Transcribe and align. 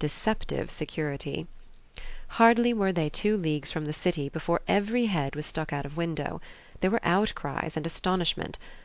Deceptive 0.00 0.72
security! 0.72 1.46
Hardly 2.30 2.74
were 2.74 2.90
they 2.90 3.08
two 3.08 3.36
leagues 3.36 3.70
from 3.70 3.84
the 3.84 3.92
city 3.92 4.28
before 4.28 4.60
every 4.66 5.06
head 5.06 5.36
was 5.36 5.46
stuck 5.46 5.72
out 5.72 5.86
of 5.86 5.96
window. 5.96 6.40
There 6.80 6.90
were 6.90 7.04
outcries 7.04 7.76
and 7.76 7.86
astonishment. 7.86 8.58